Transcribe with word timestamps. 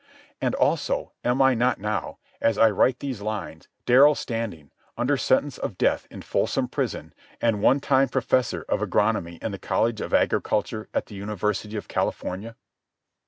And, 0.41 0.55
also, 0.55 1.11
am 1.23 1.43
I 1.43 1.53
not 1.53 1.79
now, 1.79 2.17
as 2.41 2.57
I 2.57 2.71
write 2.71 3.01
these 3.01 3.21
lines, 3.21 3.67
Darrell 3.85 4.15
Standing, 4.15 4.71
under 4.97 5.15
sentence 5.15 5.59
of 5.59 5.77
death 5.77 6.07
in 6.09 6.23
Folsom 6.23 6.67
Prison 6.69 7.13
and 7.39 7.61
one 7.61 7.79
time 7.79 8.09
professor 8.09 8.63
of 8.67 8.79
agronomy 8.81 9.37
in 9.43 9.51
the 9.51 9.59
College 9.59 10.01
of 10.01 10.11
Agriculture 10.11 10.89
of 10.91 11.05
the 11.05 11.13
University 11.13 11.77
of 11.77 11.87
California? 11.87 12.55